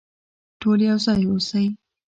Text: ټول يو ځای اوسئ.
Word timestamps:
ټول 0.61 0.79
يو 0.89 0.97
ځای 1.05 1.21
اوسئ. 1.27 1.65